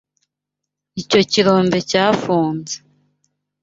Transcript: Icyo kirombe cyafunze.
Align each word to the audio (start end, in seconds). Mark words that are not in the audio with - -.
Icyo 1.01 1.19
kirombe 1.31 1.77
cyafunze. 1.89 2.75